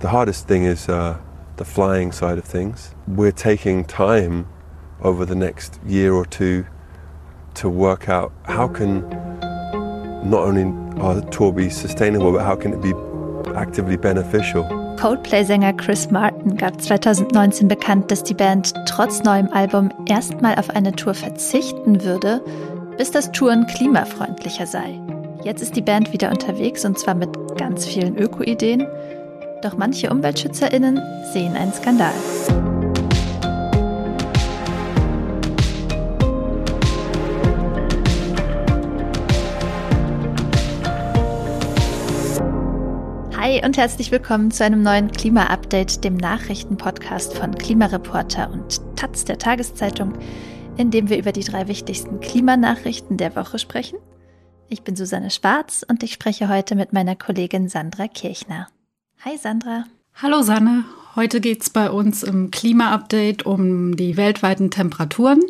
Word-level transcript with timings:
The 0.00 0.08
hardest 0.08 0.48
thing 0.48 0.64
is 0.64 0.88
uh, 0.88 1.18
the 1.56 1.64
flying 1.66 2.10
side 2.10 2.38
of 2.38 2.44
things. 2.44 2.94
We're 3.06 3.32
taking 3.32 3.84
time 3.84 4.46
over 5.02 5.26
the 5.26 5.34
next 5.34 5.78
year 5.86 6.14
or 6.14 6.24
two 6.24 6.64
to 7.56 7.68
work 7.68 8.08
out 8.08 8.32
how 8.44 8.66
can 8.66 9.06
not 10.24 10.40
only 10.40 10.64
our 11.02 11.20
tour 11.28 11.52
be 11.52 11.68
sustainable, 11.68 12.32
but 12.32 12.46
how 12.46 12.56
can 12.56 12.72
it 12.72 12.80
be 12.80 12.94
actively 13.54 13.98
beneficial. 13.98 14.64
Coldplay-Sänger 14.96 15.74
Chris 15.76 16.10
Martin 16.10 16.56
gab 16.56 16.80
2019 16.80 17.68
bekannt, 17.68 18.10
dass 18.10 18.22
die 18.22 18.32
Band 18.32 18.72
trotz 18.86 19.22
neuem 19.22 19.52
Album 19.52 19.90
erstmal 20.06 20.54
auf 20.54 20.70
eine 20.70 20.92
Tour 20.92 21.12
verzichten 21.12 22.02
würde, 22.02 22.42
bis 22.96 23.10
das 23.10 23.30
Touren 23.32 23.66
klimafreundlicher 23.66 24.66
sei. 24.66 24.98
Jetzt 25.44 25.60
ist 25.60 25.76
die 25.76 25.82
Band 25.82 26.14
wieder 26.14 26.30
unterwegs 26.30 26.86
und 26.86 26.98
zwar 26.98 27.14
mit 27.14 27.30
ganz 27.58 27.86
vielen 27.86 28.16
Öko-Ideen. 28.16 28.86
Doch 29.62 29.76
manche 29.76 30.08
UmweltschützerInnen 30.10 30.98
sehen 31.34 31.54
einen 31.54 31.72
Skandal. 31.74 32.14
Hi 43.36 43.62
und 43.62 43.76
herzlich 43.76 44.10
willkommen 44.10 44.50
zu 44.50 44.64
einem 44.64 44.82
neuen 44.82 45.12
Klima-Update, 45.12 46.04
dem 46.04 46.16
Nachrichtenpodcast 46.16 47.36
von 47.36 47.54
Klimareporter 47.54 48.50
und 48.50 48.80
Taz 48.96 49.26
der 49.26 49.36
Tageszeitung, 49.36 50.14
in 50.78 50.90
dem 50.90 51.10
wir 51.10 51.18
über 51.18 51.32
die 51.32 51.44
drei 51.44 51.68
wichtigsten 51.68 52.20
Klimanachrichten 52.20 53.18
der 53.18 53.36
Woche 53.36 53.58
sprechen. 53.58 53.98
Ich 54.70 54.84
bin 54.84 54.96
Susanne 54.96 55.30
Schwarz 55.30 55.84
und 55.86 56.02
ich 56.02 56.14
spreche 56.14 56.48
heute 56.48 56.76
mit 56.76 56.94
meiner 56.94 57.16
Kollegin 57.16 57.68
Sandra 57.68 58.08
Kirchner. 58.08 58.68
Hi 59.22 59.36
Sandra. 59.36 59.84
Hallo 60.14 60.40
Sanne. 60.40 60.86
Heute 61.14 61.42
geht 61.42 61.60
es 61.60 61.68
bei 61.68 61.90
uns 61.90 62.22
im 62.22 62.50
Klima-Update 62.50 63.44
um 63.44 63.94
die 63.94 64.16
weltweiten 64.16 64.70
Temperaturen. 64.70 65.42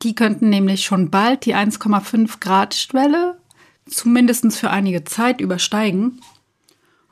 Die 0.00 0.14
könnten 0.14 0.48
nämlich 0.48 0.86
schon 0.86 1.10
bald 1.10 1.44
die 1.44 1.54
1,5 1.54 2.40
Grad 2.40 2.74
Schwelle 2.74 3.36
zumindest 3.84 4.56
für 4.56 4.70
einige 4.70 5.04
Zeit 5.04 5.42
übersteigen. 5.42 6.22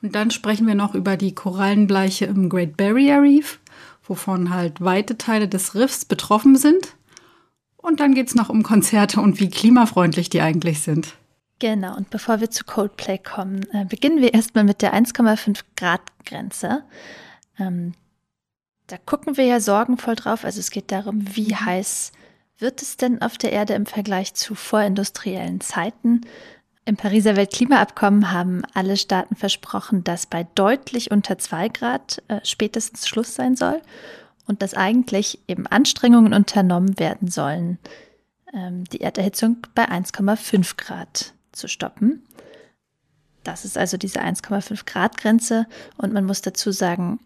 Und 0.01 0.15
dann 0.15 0.31
sprechen 0.31 0.65
wir 0.65 0.73
noch 0.73 0.95
über 0.95 1.15
die 1.15 1.35
Korallenbleiche 1.35 2.25
im 2.25 2.49
Great 2.49 2.75
Barrier 2.75 3.21
Reef, 3.21 3.59
wovon 4.03 4.51
halt 4.51 4.81
weite 4.81 5.15
Teile 5.15 5.47
des 5.47 5.75
Riffs 5.75 6.05
betroffen 6.05 6.55
sind. 6.55 6.95
Und 7.77 7.99
dann 7.99 8.15
geht 8.15 8.29
es 8.29 8.35
noch 8.35 8.49
um 8.49 8.63
Konzerte 8.63 9.21
und 9.21 9.39
wie 9.39 9.51
klimafreundlich 9.51 10.31
die 10.31 10.41
eigentlich 10.41 10.81
sind. 10.81 11.13
Genau, 11.59 11.95
und 11.95 12.09
bevor 12.09 12.41
wir 12.41 12.51
zu 12.51 12.65
Coldplay 12.65 13.17
kommen, 13.17 13.65
äh, 13.71 13.85
beginnen 13.85 14.21
wir 14.21 14.33
erstmal 14.33 14.65
mit 14.65 14.81
der 14.81 14.93
1,5 14.93 15.61
Grad 15.77 16.01
Grenze. 16.25 16.83
Ähm, 17.57 17.93
da 18.87 18.97
gucken 18.97 19.37
wir 19.37 19.45
ja 19.45 19.59
sorgenvoll 19.59 20.15
drauf. 20.15 20.43
Also 20.43 20.59
es 20.59 20.69
geht 20.69 20.91
darum, 20.91 21.35
wie 21.35 21.53
mhm. 21.53 21.65
heiß 21.65 22.11
wird 22.57 22.81
es 22.81 22.97
denn 22.97 23.21
auf 23.21 23.37
der 23.37 23.51
Erde 23.51 23.73
im 23.73 23.85
Vergleich 23.85 24.33
zu 24.33 24.55
vorindustriellen 24.55 25.61
Zeiten? 25.61 26.21
Im 26.85 26.97
Pariser 26.97 27.35
Weltklimaabkommen 27.35 28.31
haben 28.31 28.61
alle 28.73 28.95
Staaten 28.95 29.35
versprochen, 29.35 30.03
dass 30.03 30.27
bei 30.27 30.45
deutlich 30.55 31.09
unter 31.09 31.37
2 31.37 31.69
Grad 31.69 32.21
äh, 32.27 32.41
spätestens 32.43 33.07
Schluss 33.07 33.33
sein 33.33 33.55
soll 33.55 33.81
und 34.45 34.61
dass 34.61 34.75
eigentlich 34.75 35.39
eben 35.47 35.67
Anstrengungen 35.67 36.33
unternommen 36.33 36.99
werden 36.99 37.29
sollen, 37.29 37.79
ähm, 38.53 38.83
die 38.85 39.01
Erderhitzung 39.01 39.65
bei 39.73 39.89
1,5 39.89 40.77
Grad 40.77 41.34
zu 41.55 41.67
stoppen. 41.67 42.23
Das 43.43 43.63
ist 43.63 43.77
also 43.77 43.97
diese 43.97 44.21
1,5 44.21 44.85
Grad 44.85 45.17
Grenze 45.17 45.67
und 45.97 46.13
man 46.13 46.25
muss 46.25 46.41
dazu 46.41 46.71
sagen, 46.71 47.19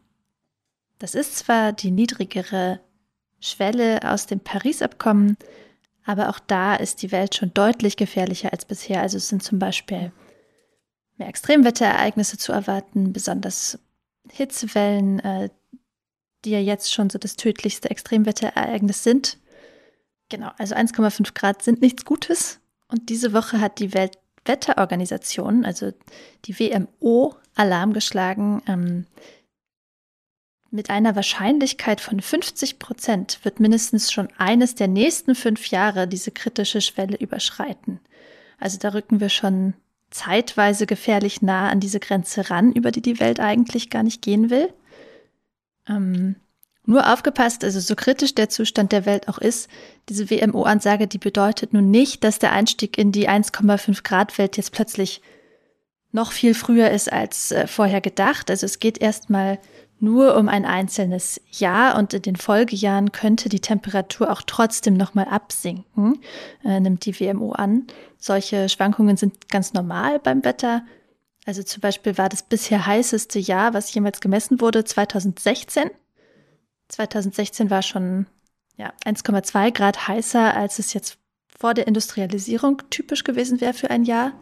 das 0.99 1.15
ist 1.15 1.37
zwar 1.37 1.71
die 1.71 1.91
niedrigere 1.91 2.81
Schwelle 3.39 3.99
aus 4.03 4.25
dem 4.25 4.41
Paris-Abkommen, 4.41 5.37
aber 6.05 6.29
auch 6.29 6.39
da 6.39 6.75
ist 6.75 7.01
die 7.01 7.11
Welt 7.11 7.35
schon 7.35 7.53
deutlich 7.53 7.95
gefährlicher 7.95 8.51
als 8.51 8.65
bisher. 8.65 9.01
Also 9.01 9.17
es 9.17 9.29
sind 9.29 9.43
zum 9.43 9.59
Beispiel 9.59 10.11
mehr 11.17 11.27
Extremwetterereignisse 11.29 12.37
zu 12.37 12.51
erwarten, 12.51 13.13
besonders 13.13 13.79
Hitzewellen, 14.29 15.19
äh, 15.19 15.49
die 16.45 16.51
ja 16.51 16.59
jetzt 16.59 16.93
schon 16.93 17.09
so 17.09 17.17
das 17.17 17.35
tödlichste 17.35 17.89
Extremwetterereignis 17.89 19.03
sind. 19.03 19.37
Genau, 20.29 20.51
also 20.57 20.75
1,5 20.75 21.33
Grad 21.33 21.63
sind 21.63 21.81
nichts 21.81 22.05
Gutes. 22.05 22.59
Und 22.87 23.09
diese 23.09 23.33
Woche 23.33 23.61
hat 23.61 23.79
die 23.79 23.93
Weltwetterorganisation, 24.45 25.65
also 25.65 25.91
die 26.45 26.57
WMO, 26.59 27.35
Alarm 27.55 27.93
geschlagen. 27.93 28.61
Ähm, 28.67 29.05
mit 30.71 30.89
einer 30.89 31.15
Wahrscheinlichkeit 31.15 31.99
von 31.99 32.21
50 32.21 32.79
Prozent 32.79 33.39
wird 33.43 33.59
mindestens 33.59 34.11
schon 34.11 34.29
eines 34.37 34.75
der 34.75 34.87
nächsten 34.87 35.35
fünf 35.35 35.67
Jahre 35.67 36.07
diese 36.07 36.31
kritische 36.31 36.81
Schwelle 36.81 37.17
überschreiten. 37.17 37.99
Also 38.59 38.77
da 38.77 38.89
rücken 38.89 39.19
wir 39.19 39.29
schon 39.29 39.73
zeitweise 40.11 40.85
gefährlich 40.85 41.41
nah 41.41 41.69
an 41.69 41.79
diese 41.79 41.99
Grenze 41.99 42.49
ran, 42.49 42.71
über 42.71 42.91
die 42.91 43.01
die 43.01 43.19
Welt 43.19 43.39
eigentlich 43.39 43.89
gar 43.89 44.03
nicht 44.03 44.21
gehen 44.21 44.49
will. 44.49 44.71
Ähm, 45.87 46.35
nur 46.89 47.13
aufgepasst, 47.13 47.63
also 47.63 47.79
so 47.79 47.95
kritisch 47.95 48.33
der 48.33 48.49
Zustand 48.49 48.91
der 48.91 49.05
Welt 49.05 49.27
auch 49.29 49.37
ist, 49.37 49.69
diese 50.09 50.29
WMO-Ansage, 50.29 51.07
die 51.07 51.19
bedeutet 51.19 51.71
nun 51.71 51.91
nicht, 51.91 52.23
dass 52.23 52.39
der 52.39 52.51
Einstieg 52.51 52.97
in 52.97 53.11
die 53.11 53.29
1,5 53.29 54.03
Grad 54.03 54.37
Welt 54.39 54.57
jetzt 54.57 54.71
plötzlich 54.71 55.21
noch 56.11 56.31
viel 56.31 56.55
früher 56.55 56.89
ist 56.89 57.13
als 57.13 57.51
äh, 57.51 57.67
vorher 57.67 58.01
gedacht. 58.01 58.49
Also 58.49 58.65
es 58.65 58.79
geht 58.79 58.97
erstmal 58.97 59.59
nur 59.99 60.35
um 60.35 60.49
ein 60.49 60.65
einzelnes 60.65 61.39
Jahr 61.51 61.95
und 61.95 62.13
in 62.15 62.23
den 62.23 62.35
Folgejahren 62.35 63.11
könnte 63.11 63.49
die 63.49 63.59
Temperatur 63.59 64.31
auch 64.31 64.41
trotzdem 64.41 64.95
nochmal 64.95 65.25
absinken, 65.25 66.19
äh, 66.65 66.79
nimmt 66.79 67.05
die 67.05 67.19
WMO 67.19 67.51
an. 67.51 67.85
Solche 68.17 68.67
Schwankungen 68.67 69.15
sind 69.15 69.49
ganz 69.49 69.73
normal 69.73 70.17
beim 70.17 70.43
Wetter. 70.43 70.83
Also 71.45 71.61
zum 71.61 71.81
Beispiel 71.81 72.17
war 72.17 72.29
das 72.29 72.41
bisher 72.41 72.87
heißeste 72.87 73.37
Jahr, 73.37 73.75
was 73.75 73.93
jemals 73.93 74.21
gemessen 74.21 74.59
wurde, 74.59 74.83
2016. 74.85 75.91
2016 76.89 77.69
war 77.69 77.81
schon 77.81 78.25
ja, 78.77 78.93
1,2 79.05 79.71
Grad 79.71 80.07
heißer, 80.07 80.53
als 80.55 80.79
es 80.79 80.93
jetzt 80.93 81.17
vor 81.47 81.73
der 81.73 81.87
Industrialisierung 81.87 82.81
typisch 82.89 83.23
gewesen 83.23 83.61
wäre 83.61 83.73
für 83.73 83.89
ein 83.89 84.03
Jahr. 84.03 84.33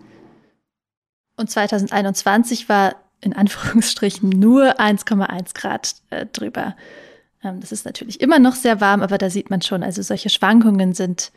Und 1.35 1.50
2021 1.50 2.69
war 2.69 2.96
in 3.22 3.34
Anführungsstrichen 3.34 4.30
nur 4.30 4.80
1,1 4.80 5.53
Grad 5.53 5.96
äh, 6.09 6.25
drüber. 6.25 6.75
Ähm, 7.44 7.59
das 7.59 7.72
ist 7.72 7.85
natürlich 7.85 8.22
immer 8.22 8.40
noch 8.40 8.56
sehr 8.56 8.81
warm, 8.81 9.02
aber 9.02 9.18
da 9.18 9.29
sieht 9.29 9.50
man 9.50 9.62
schon, 9.62 9.84
also 9.84 10.02
solche 10.02 10.29
Schwankungen 10.29 10.94
sind 10.94 11.31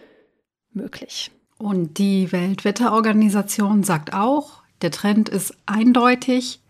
möglich. 0.72 1.31
Und 1.59 1.98
die 1.98 2.32
Weltwetterorganisation 2.32 3.82
sagt 3.82 4.15
auch, 4.15 4.62
der 4.82 4.91
Trend 4.91 5.28
ist 5.28 5.54
eindeutig. 5.66 6.60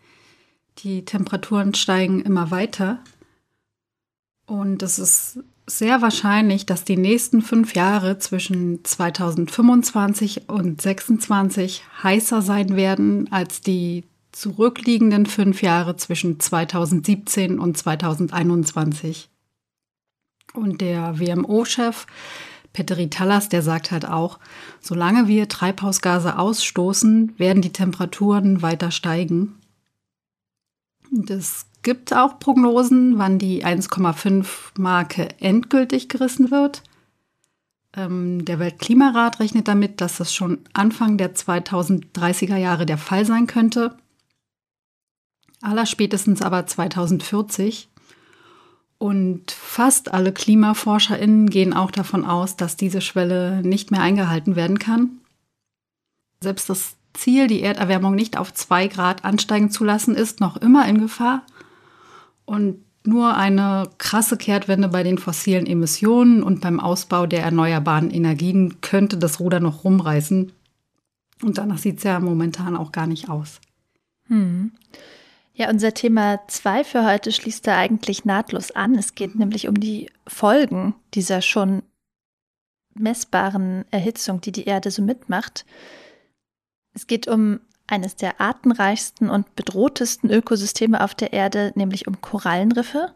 Die 0.79 1.05
Temperaturen 1.05 1.75
steigen 1.75 2.23
immer 2.23 2.51
weiter. 2.51 2.99
Und 4.51 4.83
es 4.83 4.99
ist 4.99 5.39
sehr 5.69 6.03
wahrscheinlich, 6.03 6.67
dass 6.67 6.83
die 6.83 6.97
nächsten 6.97 7.41
fünf 7.41 7.77
Jahre 7.77 8.19
zwischen 8.19 8.85
2025 8.85 10.49
und 10.49 10.83
2026 10.83 11.85
heißer 12.03 12.43
sein 12.43 12.75
werden 12.75 13.31
als 13.31 13.61
die 13.61 14.03
zurückliegenden 14.33 15.27
fünf 15.27 15.63
Jahre 15.63 15.97
zwischen 15.97 16.41
2017 16.41 17.61
und 17.61 17.79
2021. 17.79 19.31
Und 20.53 20.81
der 20.81 21.21
WMO-Chef 21.21 22.07
Petteri 22.73 23.09
Tallas, 23.09 23.49
der 23.49 23.63
sagt 23.63 23.93
halt 23.93 24.05
auch, 24.05 24.41
solange 24.81 25.29
wir 25.29 25.49
Treibhausgase 25.49 26.37
ausstoßen, 26.37 27.39
werden 27.39 27.63
die 27.63 27.73
Temperaturen 27.73 28.63
weiter 28.63 28.91
steigen. 28.91 29.61
Das 31.13 31.67
gibt 31.83 32.15
auch 32.15 32.39
Prognosen, 32.39 33.19
wann 33.19 33.39
die 33.39 33.65
1,5 33.65 34.47
Marke 34.79 35.29
endgültig 35.41 36.09
gerissen 36.09 36.51
wird. 36.51 36.83
Ähm, 37.97 38.45
der 38.45 38.59
Weltklimarat 38.59 39.41
rechnet 39.41 39.67
damit, 39.67 40.01
dass 40.01 40.19
das 40.19 40.35
schon 40.35 40.59
Anfang 40.73 41.17
der 41.17 41.35
2030er 41.35 42.57
Jahre 42.57 42.87
der 42.87 42.99
Fall 42.99 43.25
sein 43.25 43.47
könnte. 43.47 43.97
Allerspätestens 45.61 46.43
aber 46.43 46.67
2040. 46.67 47.89
Und 48.99 49.51
fast 49.51 50.13
alle 50.13 50.31
KlimaforscherInnen 50.31 51.49
gehen 51.49 51.73
auch 51.73 51.91
davon 51.91 52.25
aus, 52.25 52.57
dass 52.57 52.77
diese 52.77 53.01
Schwelle 53.01 53.63
nicht 53.63 53.91
mehr 53.91 54.03
eingehalten 54.03 54.57
werden 54.57 54.79
kann. 54.79 55.21
Selbst 56.41 56.69
das 56.69 56.97
Ziel, 57.15 57.47
die 57.47 57.63
Erderwärmung 57.63 58.15
nicht 58.15 58.37
auf 58.37 58.53
zwei 58.53 58.89
Grad 58.89 59.25
ansteigen 59.25 59.71
zu 59.71 59.85
lassen, 59.85 60.15
ist 60.15 60.41
noch 60.41 60.59
immer 60.59 60.87
in 60.87 61.01
Gefahr. 61.01 61.43
Und 62.51 62.85
nur 63.07 63.37
eine 63.37 63.89
krasse 63.99 64.37
Kehrtwende 64.37 64.89
bei 64.89 65.05
den 65.05 65.19
fossilen 65.19 65.67
Emissionen 65.67 66.43
und 66.43 66.61
beim 66.61 66.81
Ausbau 66.81 67.27
der 67.27 67.45
erneuerbaren 67.45 68.11
Energien 68.11 68.81
könnte 68.81 69.17
das 69.19 69.39
Ruder 69.39 69.61
noch 69.61 69.85
rumreißen. 69.85 70.51
Und 71.45 71.59
danach 71.59 71.79
sieht 71.79 71.99
es 71.99 72.03
ja 72.03 72.19
momentan 72.19 72.77
auch 72.77 72.91
gar 72.91 73.07
nicht 73.07 73.29
aus. 73.29 73.61
Hm. 74.27 74.73
Ja, 75.55 75.71
unser 75.71 75.95
Thema 75.95 76.41
2 76.49 76.83
für 76.83 77.07
heute 77.07 77.31
schließt 77.31 77.69
da 77.69 77.77
eigentlich 77.77 78.25
nahtlos 78.25 78.73
an. 78.73 78.97
Es 78.97 79.15
geht 79.15 79.37
nämlich 79.37 79.69
um 79.69 79.79
die 79.79 80.11
Folgen 80.27 80.97
dieser 81.15 81.43
schon 81.43 81.85
messbaren 82.95 83.85
Erhitzung, 83.93 84.41
die 84.41 84.51
die 84.51 84.65
Erde 84.65 84.91
so 84.91 85.03
mitmacht. 85.03 85.65
Es 86.95 87.07
geht 87.07 87.29
um 87.29 87.61
eines 87.91 88.17
der 88.17 88.41
artenreichsten 88.41 89.29
und 89.29 89.55
bedrohtesten 89.57 90.31
Ökosysteme 90.31 91.03
auf 91.03 91.15
der 91.15 91.33
Erde, 91.33 91.73
nämlich 91.75 92.07
um 92.07 92.21
Korallenriffe, 92.21 93.13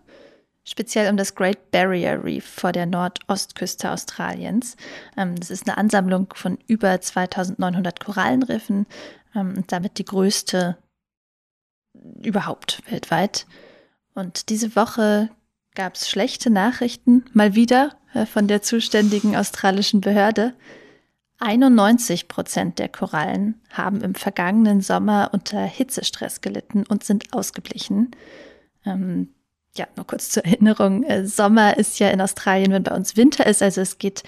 speziell 0.64 1.10
um 1.10 1.16
das 1.16 1.34
Great 1.34 1.70
Barrier 1.70 2.22
Reef 2.24 2.44
vor 2.44 2.72
der 2.72 2.86
Nordostküste 2.86 3.90
Australiens. 3.90 4.76
Ähm, 5.16 5.36
das 5.36 5.50
ist 5.50 5.68
eine 5.68 5.78
Ansammlung 5.78 6.32
von 6.34 6.58
über 6.66 7.00
2900 7.00 8.00
Korallenriffen 8.00 8.86
ähm, 9.34 9.54
und 9.56 9.72
damit 9.72 9.98
die 9.98 10.04
größte 10.04 10.76
überhaupt 12.22 12.82
weltweit. 12.90 13.46
Und 14.14 14.48
diese 14.48 14.74
Woche 14.76 15.30
gab 15.74 15.94
es 15.94 16.08
schlechte 16.08 16.50
Nachrichten, 16.50 17.24
mal 17.32 17.54
wieder 17.54 17.96
äh, 18.14 18.26
von 18.26 18.48
der 18.48 18.62
zuständigen 18.62 19.36
australischen 19.36 20.00
Behörde. 20.00 20.54
91 21.38 22.28
Prozent 22.28 22.78
der 22.78 22.88
Korallen 22.88 23.60
haben 23.70 24.00
im 24.02 24.14
vergangenen 24.14 24.80
Sommer 24.80 25.30
unter 25.32 25.62
Hitzestress 25.62 26.40
gelitten 26.40 26.84
und 26.86 27.04
sind 27.04 27.32
ausgeblichen. 27.32 28.12
Ähm, 28.86 29.34
ja, 29.76 29.86
nur 29.96 30.06
kurz 30.06 30.30
zur 30.30 30.44
Erinnerung. 30.44 31.02
Äh, 31.02 31.26
Sommer 31.26 31.76
ist 31.76 31.98
ja 31.98 32.10
in 32.10 32.20
Australien, 32.20 32.72
wenn 32.72 32.84
bei 32.84 32.94
uns 32.94 33.16
Winter 33.16 33.46
ist. 33.46 33.62
Also 33.62 33.80
es 33.80 33.98
geht 33.98 34.22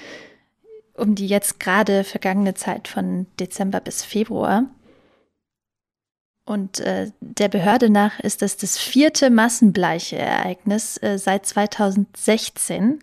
um 0.95 1.15
die 1.15 1.29
jetzt 1.29 1.61
gerade 1.61 2.05
vergangene 2.05 2.55
Zeit 2.55 2.89
von 2.89 3.27
Dezember 3.39 3.81
bis 3.81 4.03
Februar. 4.03 4.65
Und 6.45 6.81
äh, 6.81 7.11
der 7.21 7.49
Behörde 7.49 7.91
nach 7.91 8.21
ist 8.21 8.41
das 8.41 8.57
das 8.57 8.79
vierte 8.79 9.31
massenbleiche 9.31 10.17
Ereignis 10.17 10.97
äh, 11.03 11.19
seit 11.19 11.45
2016 11.45 13.01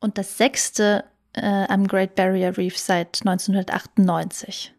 und 0.00 0.16
das 0.16 0.38
sechste 0.38 1.04
äh, 1.36 1.66
am 1.68 1.86
Great 1.86 2.14
Barrier 2.14 2.56
Reef 2.56 2.76
seit 2.76 3.20
1998. 3.24 4.74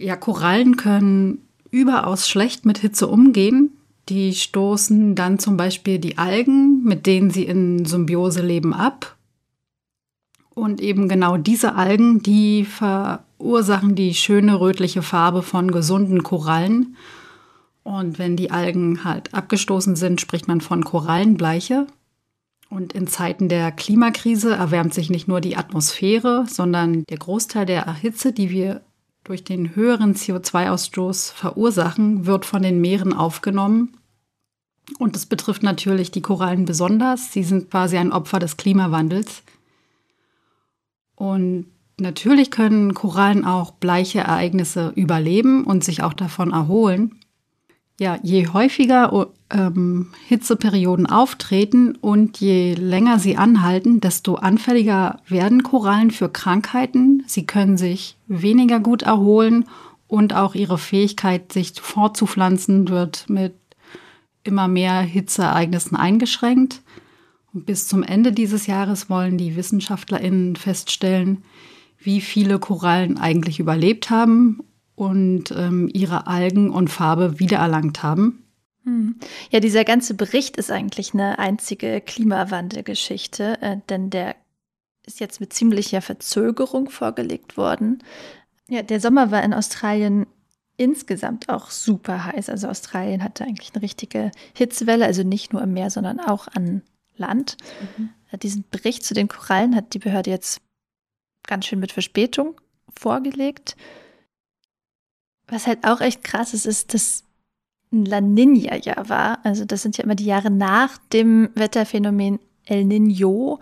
Ja, 0.00 0.16
Korallen 0.16 0.76
können 0.76 1.46
überaus 1.70 2.28
schlecht 2.28 2.64
mit 2.64 2.78
Hitze 2.78 3.06
umgehen. 3.08 3.70
Die 4.08 4.34
stoßen 4.34 5.14
dann 5.14 5.38
zum 5.38 5.56
Beispiel 5.56 5.98
die 5.98 6.18
Algen, 6.18 6.84
mit 6.84 7.06
denen 7.06 7.30
sie 7.30 7.44
in 7.44 7.84
Symbiose 7.84 8.40
leben, 8.40 8.72
ab. 8.72 9.16
Und 10.54 10.80
eben 10.80 11.08
genau 11.08 11.36
diese 11.36 11.74
Algen, 11.74 12.22
die 12.22 12.64
verursachen 12.64 13.94
die 13.94 14.14
schöne 14.14 14.60
rötliche 14.60 15.02
Farbe 15.02 15.42
von 15.42 15.70
gesunden 15.70 16.22
Korallen. 16.22 16.96
Und 17.82 18.18
wenn 18.18 18.36
die 18.36 18.50
Algen 18.50 19.04
halt 19.04 19.34
abgestoßen 19.34 19.96
sind, 19.96 20.20
spricht 20.20 20.48
man 20.48 20.60
von 20.60 20.84
Korallenbleiche. 20.84 21.86
Und 22.68 22.92
in 22.92 23.06
Zeiten 23.06 23.48
der 23.48 23.70
Klimakrise 23.70 24.54
erwärmt 24.54 24.92
sich 24.92 25.08
nicht 25.08 25.28
nur 25.28 25.40
die 25.40 25.56
Atmosphäre, 25.56 26.46
sondern 26.48 27.04
der 27.04 27.18
Großteil 27.18 27.64
der 27.64 27.94
Hitze, 27.94 28.32
die 28.32 28.50
wir 28.50 28.82
durch 29.24 29.44
den 29.44 29.74
höheren 29.74 30.14
CO2-Ausstoß 30.14 31.32
verursachen, 31.32 32.26
wird 32.26 32.44
von 32.44 32.62
den 32.62 32.80
Meeren 32.80 33.12
aufgenommen. 33.12 33.96
Und 34.98 35.16
das 35.16 35.26
betrifft 35.26 35.62
natürlich 35.62 36.10
die 36.10 36.22
Korallen 36.22 36.64
besonders. 36.64 37.32
Sie 37.32 37.42
sind 37.42 37.70
quasi 37.70 37.96
ein 37.96 38.12
Opfer 38.12 38.38
des 38.38 38.56
Klimawandels. 38.56 39.42
Und 41.16 41.66
natürlich 41.98 42.50
können 42.50 42.94
Korallen 42.94 43.44
auch 43.44 43.72
bleiche 43.72 44.20
Ereignisse 44.20 44.92
überleben 44.94 45.64
und 45.64 45.82
sich 45.82 46.02
auch 46.02 46.12
davon 46.12 46.52
erholen. 46.52 47.18
Ja, 47.98 48.18
je 48.22 48.48
häufiger 48.48 49.28
ähm, 49.50 50.08
Hitzeperioden 50.28 51.06
auftreten 51.06 51.96
und 51.96 52.38
je 52.40 52.74
länger 52.74 53.18
sie 53.18 53.38
anhalten, 53.38 54.00
desto 54.00 54.34
anfälliger 54.34 55.20
werden 55.26 55.62
Korallen 55.62 56.10
für 56.10 56.28
Krankheiten. 56.28 57.22
Sie 57.26 57.46
können 57.46 57.78
sich 57.78 58.18
weniger 58.26 58.80
gut 58.80 59.02
erholen 59.02 59.64
und 60.08 60.34
auch 60.34 60.54
ihre 60.54 60.76
Fähigkeit, 60.76 61.52
sich 61.52 61.72
fortzupflanzen, 61.80 62.88
wird 62.88 63.30
mit 63.30 63.54
immer 64.44 64.68
mehr 64.68 65.00
Hitzeereignissen 65.00 65.96
eingeschränkt. 65.96 66.82
Und 67.54 67.64
bis 67.64 67.88
zum 67.88 68.02
Ende 68.02 68.30
dieses 68.30 68.66
Jahres 68.66 69.08
wollen 69.08 69.38
die 69.38 69.56
WissenschaftlerInnen 69.56 70.56
feststellen, 70.56 71.44
wie 71.98 72.20
viele 72.20 72.58
Korallen 72.58 73.16
eigentlich 73.16 73.58
überlebt 73.58 74.10
haben 74.10 74.60
und 74.96 75.52
ähm, 75.52 75.88
ihre 75.92 76.26
Algen 76.26 76.70
und 76.70 76.88
Farbe 76.88 77.38
wiedererlangt 77.38 78.02
haben. 78.02 78.42
Hm. 78.84 79.16
Ja, 79.50 79.60
dieser 79.60 79.84
ganze 79.84 80.14
Bericht 80.14 80.56
ist 80.56 80.70
eigentlich 80.70 81.14
eine 81.14 81.38
einzige 81.38 82.00
Klimawandelgeschichte, 82.00 83.60
äh, 83.60 83.76
denn 83.88 84.10
der 84.10 84.34
ist 85.06 85.20
jetzt 85.20 85.40
mit 85.40 85.52
ziemlicher 85.52 86.02
Verzögerung 86.02 86.90
vorgelegt 86.90 87.56
worden. 87.56 88.02
Ja, 88.68 88.82
der 88.82 89.00
Sommer 89.00 89.30
war 89.30 89.44
in 89.44 89.54
Australien 89.54 90.26
insgesamt 90.76 91.48
auch 91.48 91.70
super 91.70 92.24
heiß. 92.24 92.48
Also 92.48 92.68
Australien 92.68 93.22
hatte 93.22 93.44
eigentlich 93.44 93.72
eine 93.74 93.82
richtige 93.82 94.32
Hitzewelle, 94.54 95.04
also 95.04 95.22
nicht 95.22 95.52
nur 95.52 95.62
im 95.62 95.72
Meer, 95.72 95.90
sondern 95.90 96.18
auch 96.20 96.48
an 96.48 96.82
Land. 97.16 97.56
Mhm. 97.96 98.10
Äh, 98.30 98.38
diesen 98.38 98.64
Bericht 98.70 99.04
zu 99.04 99.14
den 99.14 99.28
Korallen 99.28 99.76
hat 99.76 99.94
die 99.94 99.98
Behörde 99.98 100.30
jetzt 100.30 100.60
ganz 101.46 101.66
schön 101.66 101.80
mit 101.80 101.92
Verspätung 101.92 102.60
vorgelegt. 102.96 103.76
Was 105.48 105.66
halt 105.66 105.84
auch 105.84 106.00
echt 106.00 106.24
krass 106.24 106.54
ist, 106.54 106.66
ist, 106.66 106.94
dass 106.94 107.24
ein 107.92 108.04
La 108.04 108.20
Nina-Jahr 108.20 109.08
war. 109.08 109.38
Also 109.44 109.64
das 109.64 109.82
sind 109.82 109.96
ja 109.96 110.04
immer 110.04 110.14
die 110.14 110.24
Jahre 110.24 110.50
nach 110.50 110.98
dem 111.12 111.50
Wetterphänomen 111.54 112.40
El 112.64 112.84
Nino. 112.84 113.60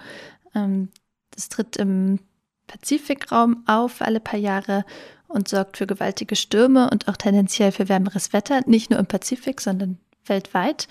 Ähm, 0.54 0.88
das 1.30 1.48
tritt 1.48 1.76
im 1.76 2.20
Pazifikraum 2.66 3.62
auf 3.66 4.00
alle 4.00 4.20
paar 4.20 4.38
Jahre 4.38 4.84
und 5.28 5.48
sorgt 5.48 5.76
für 5.76 5.86
gewaltige 5.86 6.36
Stürme 6.36 6.88
und 6.90 7.08
auch 7.08 7.16
tendenziell 7.16 7.72
für 7.72 7.88
wärmeres 7.88 8.32
Wetter, 8.32 8.62
nicht 8.66 8.90
nur 8.90 8.98
im 8.98 9.06
Pazifik, 9.06 9.60
sondern 9.60 9.98
weltweit. 10.26 10.88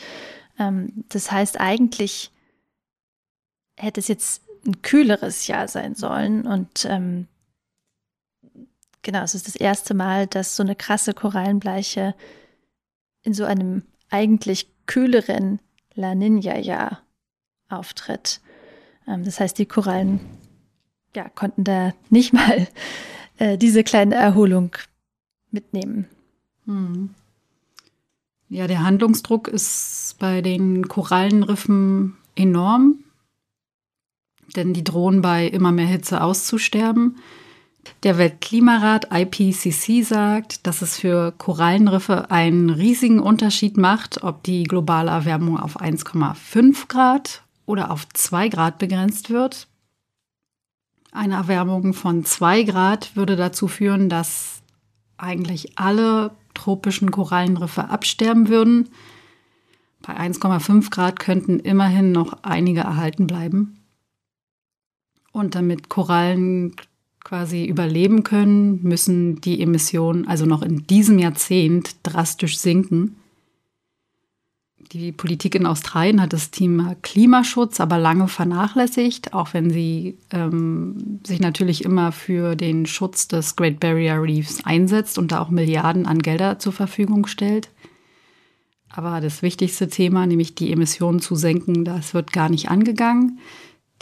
Ähm, 0.60 1.06
das 1.10 1.32
heißt, 1.32 1.60
eigentlich 1.60 2.32
hätte 3.78 4.00
es 4.00 4.08
jetzt 4.08 4.44
ein 4.66 4.82
kühleres 4.82 5.48
Jahr 5.48 5.68
sein 5.68 5.96
sollen 5.96 6.46
und 6.46 6.86
ähm, 6.86 7.28
Genau, 9.04 9.22
es 9.22 9.36
ist 9.36 9.48
das 9.48 9.56
erste 9.56 9.94
Mal, 9.94 10.28
dass 10.28 10.56
so 10.56 10.64
eine 10.64 10.76
krasse 10.76 11.14
Korallenbleiche 11.14 12.16
in 13.22 13.34
so 13.34 13.44
einem 13.44 13.84
eigentlich 14.10 14.68
kühleren 14.86 15.60
La 15.94 16.16
Nina-Jahr 16.16 17.02
auftritt. 17.70 18.42
Ähm, 19.08 19.24
das 19.24 19.40
heißt, 19.40 19.58
die 19.58 19.66
Korallen 19.66 20.22
ja, 21.16 21.30
konnten 21.30 21.64
da 21.64 21.94
nicht 22.10 22.34
mal 22.34 22.68
äh, 23.38 23.58
diese 23.58 23.84
kleine 23.84 24.16
Erholung 24.16 24.72
mitnehmen. 25.52 26.08
Hm. 26.66 27.10
Ja, 28.50 28.68
der 28.68 28.84
Handlungsdruck 28.84 29.48
ist 29.48 30.16
bei 30.20 30.42
den 30.42 30.88
Korallenriffen 30.88 32.16
enorm, 32.36 33.04
denn 34.56 34.74
die 34.74 34.84
drohen 34.84 35.22
bei 35.22 35.48
immer 35.48 35.72
mehr 35.72 35.88
Hitze 35.88 36.22
auszusterben. 36.22 37.18
Der 38.04 38.18
Weltklimarat 38.18 39.08
IPCC 39.12 40.04
sagt, 40.04 40.68
dass 40.68 40.82
es 40.82 41.00
für 41.00 41.32
Korallenriffe 41.32 42.32
einen 42.32 42.70
riesigen 42.70 43.20
Unterschied 43.20 43.78
macht, 43.78 44.24
ob 44.24 44.44
die 44.44 44.64
globale 44.64 45.12
Erwärmung 45.12 45.58
auf 45.58 45.80
1,5 45.80 46.88
Grad 46.88 47.44
oder 47.66 47.92
auf 47.92 48.08
2 48.10 48.50
Grad 48.50 48.78
begrenzt 48.78 49.30
wird. 49.30 49.68
Eine 51.12 51.36
Erwärmung 51.36 51.94
von 51.94 52.26
2 52.26 52.64
Grad 52.64 53.16
würde 53.16 53.36
dazu 53.36 53.68
führen, 53.68 54.10
dass 54.10 54.62
eigentlich 55.18 55.78
alle 55.78 56.32
tropischen 56.54 57.12
Korallenriffe 57.12 57.90
absterben 57.90 58.50
würden. 58.50 58.90
Bei 60.02 60.18
1,5 60.18 60.90
Grad 60.90 61.20
könnten 61.20 61.60
immerhin 61.60 62.12
noch 62.12 62.44
einige 62.44 62.82
erhalten 62.82 63.28
bleiben. 63.28 63.80
Und 65.32 65.56
damit 65.56 65.90
Korallen 65.90 66.76
quasi 67.24 67.66
überleben 67.66 68.24
können, 68.24 68.82
müssen 68.84 69.40
die 69.42 69.62
Emissionen 69.62 70.28
also 70.28 70.46
noch 70.46 70.62
in 70.62 70.86
diesem 70.88 71.20
Jahrzehnt 71.20 71.96
drastisch 72.04 72.58
sinken. 72.58 73.16
Die 74.92 75.12
Politik 75.12 75.56
in 75.56 75.66
Australien 75.66 76.22
hat 76.22 76.34
das 76.34 76.52
Thema 76.52 76.96
Klimaschutz 77.02 77.80
aber 77.80 77.98
lange 77.98 78.28
vernachlässigt, 78.28 79.34
auch 79.34 79.54
wenn 79.54 79.72
sie 79.72 80.18
ähm, 80.32 81.20
sich 81.26 81.40
natürlich 81.40 81.84
immer 81.84 82.12
für 82.12 82.56
den 82.56 82.86
Schutz 82.86 83.28
des 83.28 83.56
Great 83.56 83.80
Barrier 83.80 84.22
Reefs 84.22 84.64
einsetzt 84.66 85.18
und 85.18 85.32
da 85.32 85.40
auch 85.40 85.50
Milliarden 85.50 86.06
an 86.06 86.20
Gelder 86.20 86.60
zur 86.60 86.74
Verfügung 86.74 87.26
stellt. 87.26 87.70
Aber 88.90 89.22
das 89.22 89.42
wichtigste 89.42 89.88
Thema, 89.88 90.28
nämlich 90.28 90.54
die 90.54 90.72
Emissionen 90.72 91.20
zu 91.20 91.36
senken, 91.36 91.86
das 91.86 92.14
wird 92.14 92.32
gar 92.32 92.50
nicht 92.50 92.70
angegangen. 92.70 93.40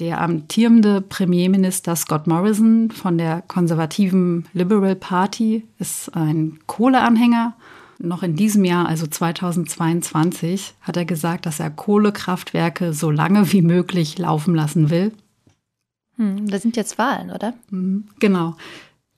Der 0.01 0.19
amtierende 0.19 0.99
Premierminister 0.99 1.95
Scott 1.95 2.25
Morrison 2.25 2.89
von 2.89 3.19
der 3.19 3.43
konservativen 3.43 4.47
Liberal 4.51 4.95
Party 4.95 5.67
ist 5.77 6.15
ein 6.15 6.57
Kohleanhänger 6.65 7.53
noch 7.99 8.23
in 8.23 8.35
diesem 8.35 8.65
Jahr, 8.65 8.87
also 8.87 9.05
2022, 9.05 10.73
hat 10.81 10.97
er 10.97 11.05
gesagt, 11.05 11.45
dass 11.45 11.59
er 11.59 11.69
Kohlekraftwerke 11.69 12.93
so 12.93 13.11
lange 13.11 13.53
wie 13.53 13.61
möglich 13.61 14.17
laufen 14.17 14.55
lassen 14.55 14.89
will. 14.89 15.11
Hm, 16.15 16.47
da 16.49 16.57
sind 16.57 16.77
jetzt 16.77 16.97
Wahlen, 16.97 17.29
oder? 17.29 17.53
Mhm, 17.69 18.05
genau. 18.19 18.55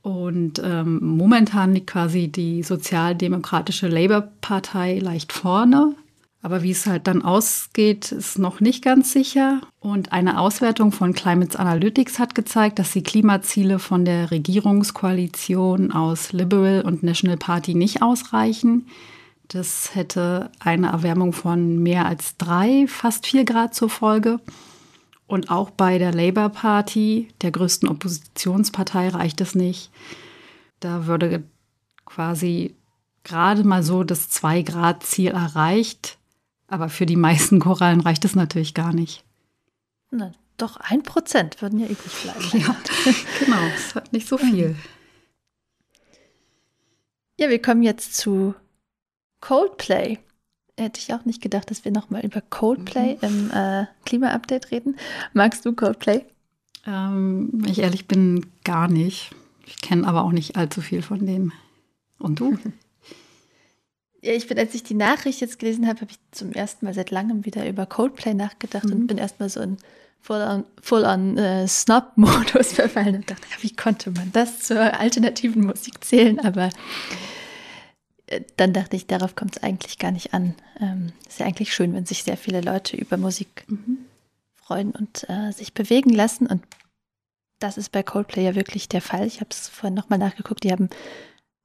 Und 0.01 0.61
ähm, 0.61 0.99
momentan 1.01 1.75
liegt 1.75 1.87
quasi 1.87 2.27
die 2.27 2.61
sozialdemokratische 2.61 3.87
Labour-Partei 3.87 4.99
leicht 4.99 5.31
vorne. 5.31 5.95
Aber 6.43 6.61
wie 6.61 6.71
es 6.71 6.85
halt 6.85 7.07
dann 7.07 7.21
ausgeht, 7.21 8.11
ist 8.11 8.37
noch 8.37 8.59
nicht 8.59 8.83
ganz 8.83 9.13
sicher. 9.13 9.61
Und 9.79 10.11
eine 10.11 10.37
Auswertung 10.37 10.91
von 10.91 11.13
Climate 11.13 11.57
Analytics 11.57 12.19
hat 12.19 12.35
gezeigt, 12.35 12.79
dass 12.79 12.91
die 12.91 13.01
Klimaziele 13.01 13.79
von 13.79 14.03
der 14.03 14.29
Regierungskoalition 14.29 15.93
aus 15.93 16.33
Liberal 16.33 16.81
und 16.81 17.01
National 17.01 17.37
Party 17.37 17.75
nicht 17.75 18.01
ausreichen. 18.01 18.87
Das 19.47 19.95
hätte 19.95 20.51
eine 20.59 20.87
Erwärmung 20.87 21.31
von 21.31 21.81
mehr 21.81 22.05
als 22.05 22.35
drei, 22.35 22.87
fast 22.89 23.25
vier 23.25 23.45
Grad 23.45 23.73
zur 23.73 23.89
Folge. 23.89 24.41
Und 25.25 25.49
auch 25.49 25.69
bei 25.69 25.97
der 25.97 26.13
Labour 26.13 26.49
Party, 26.49 27.29
der 27.41 27.51
größten 27.51 27.87
Oppositionspartei, 27.87 29.07
reicht 29.07 29.39
es 29.39 29.55
nicht. 29.55 29.91
Da 30.81 31.07
würde 31.07 31.43
quasi 32.03 32.75
gerade 33.23 33.63
mal 33.63 33.81
so 33.81 34.03
das 34.03 34.29
2-Grad-Ziel 34.29 35.31
erreicht. 35.31 36.17
Aber 36.73 36.89
für 36.89 37.05
die 37.05 37.17
meisten 37.17 37.59
Korallen 37.59 38.01
reicht 38.01 38.25
es 38.25 38.33
natürlich 38.33 38.73
gar 38.73 38.93
nicht. 38.93 39.23
Na, 40.09 40.31
doch 40.57 40.77
ein 40.77 41.03
Prozent 41.03 41.61
würden 41.61 41.77
ja 41.77 41.85
übrig 41.85 42.11
bleiben. 42.23 42.59
Ja, 42.59 42.75
genau, 43.39 43.61
es 43.75 43.93
hat 43.93 44.11
nicht 44.11 44.27
so 44.27 44.39
viel. 44.39 44.75
Ja, 47.39 47.49
wir 47.51 47.61
kommen 47.61 47.83
jetzt 47.83 48.15
zu 48.15 48.55
Coldplay. 49.39 50.17
Hätte 50.75 50.99
ich 50.99 51.13
auch 51.13 51.25
nicht 51.25 51.43
gedacht, 51.43 51.69
dass 51.69 51.85
wir 51.85 51.91
nochmal 51.91 52.25
über 52.25 52.41
Coldplay 52.41 53.19
mhm. 53.21 53.21
im 53.21 53.51
äh, 53.51 53.85
Klima-Update 54.05 54.71
reden. 54.71 54.95
Magst 55.31 55.67
du 55.67 55.73
Coldplay? 55.73 56.25
Ähm, 56.87 57.63
ich 57.67 57.77
ehrlich 57.77 58.07
bin 58.07 58.47
gar 58.63 58.87
nicht. 58.87 59.29
Ich 59.67 59.79
kenne 59.79 60.07
aber 60.07 60.23
auch 60.23 60.31
nicht 60.31 60.55
allzu 60.55 60.81
viel 60.81 61.03
von 61.03 61.23
denen. 61.23 61.53
Und 62.17 62.39
du? 62.39 62.57
Ja, 64.23 64.31
ich 64.31 64.47
bin, 64.47 64.57
als 64.57 64.73
ich 64.73 64.83
die 64.83 64.93
Nachricht 64.93 65.41
jetzt 65.41 65.59
gelesen 65.59 65.85
habe, 65.85 65.99
habe 65.99 66.11
ich 66.11 66.17
zum 66.31 66.53
ersten 66.53 66.85
Mal 66.85 66.93
seit 66.93 67.11
langem 67.11 67.43
wieder 67.43 67.67
über 67.67 67.85
Coldplay 67.85 68.33
nachgedacht 68.33 68.85
mhm. 68.85 68.93
und 68.93 69.07
bin 69.07 69.17
erstmal 69.17 69.49
so 69.49 69.59
in 69.59 69.77
Full-on 70.21 70.63
Full 70.81 71.03
äh, 71.03 71.67
Snob-Modus 71.67 72.71
verfallen 72.73 73.15
und 73.15 73.29
dachte, 73.29 73.45
ja, 73.51 73.61
wie 73.61 73.75
konnte 73.75 74.11
man 74.11 74.31
das 74.31 74.59
zur 74.59 74.79
alternativen 74.97 75.65
Musik 75.65 76.01
zählen? 76.05 76.39
Aber 76.39 76.69
äh, 78.27 78.39
dann 78.55 78.71
dachte 78.71 78.95
ich, 78.95 79.07
darauf 79.07 79.35
kommt 79.35 79.57
es 79.57 79.63
eigentlich 79.63 79.99
gar 79.99 80.11
nicht 80.11 80.33
an. 80.33 80.55
Ähm, 80.79 81.11
ist 81.27 81.41
ja 81.41 81.45
eigentlich 81.45 81.73
schön, 81.73 81.93
wenn 81.93 82.05
sich 82.05 82.23
sehr 82.23 82.37
viele 82.37 82.61
Leute 82.61 82.95
über 82.95 83.17
Musik 83.17 83.65
mhm. 83.67 84.05
freuen 84.55 84.91
und 84.91 85.29
äh, 85.29 85.51
sich 85.51 85.73
bewegen 85.73 86.11
lassen. 86.11 86.47
Und 86.47 86.63
das 87.59 87.77
ist 87.77 87.91
bei 87.91 88.03
Coldplay 88.03 88.45
ja 88.45 88.55
wirklich 88.55 88.87
der 88.87 89.01
Fall. 89.01 89.27
Ich 89.27 89.41
habe 89.41 89.49
es 89.51 89.67
vorhin 89.67 89.95
nochmal 89.95 90.19
nachgeguckt. 90.19 90.63
Die 90.63 90.71
haben 90.71 90.89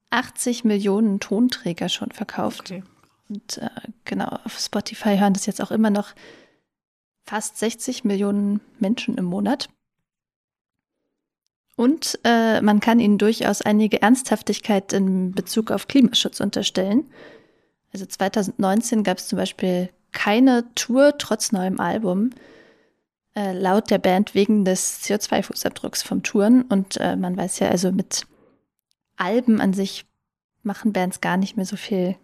80 0.09 0.63
Millionen 0.63 1.19
Tonträger 1.19 1.89
schon 1.89 2.11
verkauft. 2.11 2.71
Okay. 2.71 2.83
Und 3.29 3.57
äh, 3.59 3.69
genau, 4.05 4.27
auf 4.43 4.57
Spotify 4.59 5.17
hören 5.17 5.33
das 5.33 5.45
jetzt 5.45 5.61
auch 5.61 5.71
immer 5.71 5.91
noch 5.91 6.13
fast 7.25 7.57
60 7.57 8.03
Millionen 8.03 8.59
Menschen 8.79 9.17
im 9.17 9.25
Monat. 9.25 9.69
Und 11.75 12.19
äh, 12.25 12.59
man 12.61 12.81
kann 12.81 12.99
ihnen 12.99 13.17
durchaus 13.17 13.61
einige 13.61 14.01
Ernsthaftigkeit 14.01 14.91
in 14.91 15.31
Bezug 15.31 15.71
auf 15.71 15.87
Klimaschutz 15.87 16.39
unterstellen. 16.41 17.09
Also 17.93 18.05
2019 18.05 19.03
gab 19.03 19.19
es 19.19 19.27
zum 19.27 19.37
Beispiel 19.37 19.89
keine 20.11 20.65
Tour 20.75 21.17
trotz 21.17 21.51
neuem 21.51 21.79
Album, 21.79 22.31
äh, 23.35 23.53
laut 23.53 23.91
der 23.91 23.99
Band 23.99 24.35
wegen 24.35 24.65
des 24.65 25.01
CO2-Fußabdrucks 25.03 26.03
vom 26.03 26.23
Touren. 26.23 26.63
Und 26.63 26.97
äh, 26.97 27.15
man 27.15 27.37
weiß 27.37 27.59
ja 27.59 27.69
also 27.69 27.91
mit 27.91 28.25
Alben 29.19 29.61
an 29.61 29.73
sich 29.73 30.05
machen 30.63 30.93
Bands 30.93 31.21
gar 31.21 31.37
nicht 31.37 31.57
mehr 31.57 31.65
so 31.65 31.75
viel 31.75 32.15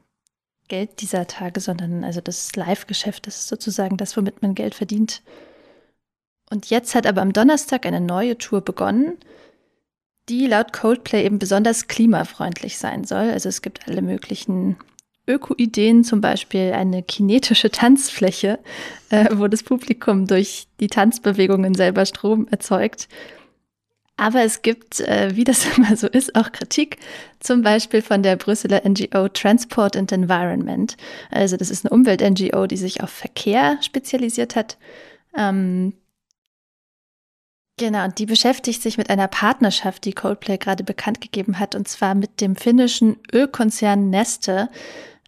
Geld 0.68 1.02
dieser 1.02 1.28
Tage, 1.28 1.60
sondern 1.60 2.04
also 2.04 2.22
das 2.22 2.56
Live-Geschäft 2.56 3.28
ist 3.28 3.48
sozusagen 3.48 3.98
das, 3.98 4.18
womit 4.18 4.42
man 4.42 4.56
Geld 4.56 4.75
verdient. 4.75 5.22
Und 6.50 6.70
jetzt 6.70 6.96
hat 6.96 7.06
aber 7.06 7.22
am 7.22 7.34
Donnerstag 7.34 7.86
eine 7.86 8.02
neue 8.02 8.38
Tour 8.38 8.62
begonnen, 8.62 9.18
die 10.30 10.48
laut 10.48 10.74
Coldplay 10.74 11.24
eben 11.24 11.38
besonders 11.38 11.88
klimafreundlich 11.88 12.78
sein 12.78 13.04
soll. 13.04 13.30
Also 13.30 13.50
es 13.50 13.62
gibt 13.62 13.88
alle 13.88 14.02
möglichen 14.02 14.78
Öko-Ideen, 15.28 16.04
zum 16.04 16.22
Beispiel 16.22 16.74
eine 16.74 17.04
kinetische 17.04 17.72
Tanzfläche, 17.72 18.60
äh, 19.10 19.25
wo 19.34 19.48
das 19.48 19.64
Publikum 19.64 20.28
durch 20.28 20.68
die 20.80 20.88
Tanzbewegungen 20.88 21.74
selber 21.74 22.06
Strom 22.06 22.48
erzeugt. 22.50 23.08
Aber 24.18 24.44
es 24.44 24.62
gibt, 24.62 25.02
äh, 25.02 25.36
wie 25.36 25.44
das 25.44 25.66
immer 25.78 25.96
so 25.96 26.08
ist, 26.08 26.36
auch 26.36 26.52
Kritik, 26.52 26.98
zum 27.40 27.62
Beispiel 27.62 28.02
von 28.02 28.24
der 28.24 28.36
Brüsseler 28.36 28.82
NGO 28.88 29.28
Transport 29.30 29.96
and 29.98 30.12
Environment. 30.12 30.96
Also 31.32 31.58
das 31.58 31.70
ist 31.70 31.86
eine 31.86 31.94
Umwelt-NGO, 31.94 32.68
die 32.68 32.78
sich 32.78 33.04
auf 33.04 33.10
Verkehr 33.10 33.78
spezialisiert 33.82 34.56
hat. 34.56 34.78
Ähm, 35.38 35.94
genau, 37.78 38.08
die 38.08 38.26
beschäftigt 38.26 38.82
sich 38.82 38.98
mit 38.98 39.10
einer 39.10 39.28
Partnerschaft, 39.28 40.06
die 40.06 40.14
Coldplay 40.14 40.58
gerade 40.58 40.84
bekannt 40.84 41.20
gegeben 41.20 41.60
hat, 41.60 41.76
und 41.76 41.88
zwar 41.88 42.16
mit 42.16 42.40
dem 42.40 42.56
finnischen 42.56 43.18
Ölkonzern 43.34 44.10
Neste. 44.10 44.70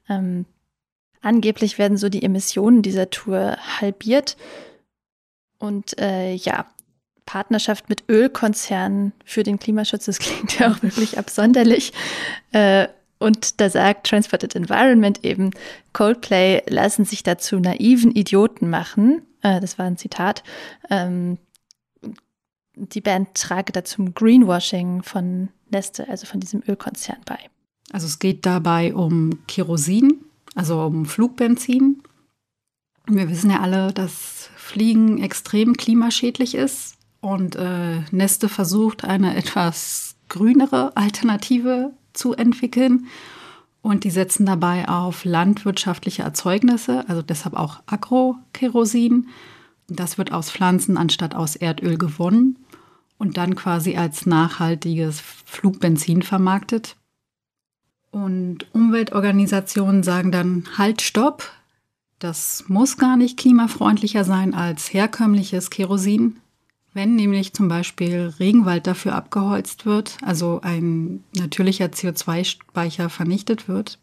Ähm, 0.08 0.46
angeblich 1.22 1.78
werden 1.78 1.98
so 1.98 2.08
die 2.08 2.24
Emissionen 2.24 2.82
dieser 2.82 3.10
Tour 3.10 3.58
halbiert. 3.82 4.38
Und 5.60 6.00
äh, 6.00 6.34
ja, 6.36 6.68
Partnerschaft 7.28 7.90
mit 7.90 8.06
Ölkonzernen 8.10 9.14
für 9.24 9.44
den 9.44 9.60
Klimaschutz. 9.60 10.06
Das 10.06 10.18
klingt 10.20 10.58
ja 10.58 10.72
auch 10.72 10.82
wirklich 10.82 11.20
absonderlich. 11.20 11.94
Äh, 12.52 12.88
und 13.20 13.62
da 13.62 13.70
sagt 13.70 14.08
Transported 14.08 14.56
Environment 14.56 15.24
eben, 15.24 15.52
Coldplay 15.94 16.64
lassen 16.68 17.06
sich 17.06 17.22
dazu 17.22 17.60
naiven 17.60 18.12
Idioten 18.12 18.70
machen. 18.70 19.22
Äh, 19.44 19.62
das 19.62 19.78
war 19.78 19.86
ein 19.86 19.98
Zitat. 19.98 20.44
Ähm, 20.90 21.38
die 22.76 23.02
Band 23.02 23.34
trage 23.36 23.72
dazu 23.72 24.06
Greenwashing 24.14 25.04
von 25.04 25.50
Neste, 25.70 26.08
also 26.08 26.26
von 26.26 26.40
diesem 26.40 26.64
Ölkonzern 26.68 27.20
bei. 27.26 27.38
Also 27.92 28.06
es 28.06 28.20
geht 28.20 28.46
dabei 28.46 28.94
um 28.94 29.40
Kerosin, 29.48 30.24
also 30.56 30.82
um 30.84 31.06
Flugbenzin. 31.06 32.04
Wir 33.08 33.30
wissen 33.30 33.50
ja 33.50 33.62
alle, 33.62 33.94
dass 33.94 34.50
Fliegen 34.56 35.22
extrem 35.22 35.76
klimaschädlich 35.76 36.56
ist. 36.56 36.97
Und 37.22 37.56
äh, 37.56 38.02
Neste 38.12 38.50
versucht, 38.50 39.04
eine 39.04 39.36
etwas 39.36 40.16
grünere 40.30 40.96
Alternative 40.96 41.92
zu 42.14 42.34
entwickeln. 42.34 43.08
Und 43.82 44.04
die 44.04 44.10
setzen 44.12 44.46
dabei 44.46 44.88
auf 44.88 45.24
landwirtschaftliche 45.24 46.24
Erzeugnisse, 46.24 47.08
also 47.08 47.22
deshalb 47.22 47.56
auch 47.56 47.82
Agrokerosin. 47.86 49.28
Das 49.88 50.18
wird 50.18 50.34
aus 50.34 50.52
Pflanzen 50.52 50.98
anstatt 50.98 51.36
aus 51.36 51.56
Erdöl 51.56 51.98
gewonnen 51.98 52.58
und 53.18 53.38
dann 53.38 53.56
quasi 53.56 53.96
als 53.96 54.26
nachhaltiges 54.26 55.22
Flugbenzin 55.46 56.22
vermarktet. 56.22 56.98
Und 58.12 58.66
Umweltorganisationen 58.74 60.04
sagen 60.04 60.32
dann, 60.32 60.64
halt, 60.78 61.02
stopp, 61.02 61.52
das 62.20 62.66
muss 62.68 62.98
gar 62.98 63.16
nicht 63.16 63.38
klimafreundlicher 63.38 64.24
sein 64.24 64.54
als 64.54 64.92
herkömmliches 64.92 65.70
Kerosin. 65.70 66.40
Wenn 66.98 67.16
nämlich 67.16 67.54
zum 67.54 67.68
Beispiel 67.68 68.34
Regenwald 68.40 68.88
dafür 68.88 69.14
abgeholzt 69.14 69.86
wird, 69.86 70.18
also 70.24 70.62
ein 70.64 71.24
natürlicher 71.36 71.86
CO2-Speicher 71.86 73.12
vernichtet 73.12 73.68
wird. 73.68 74.00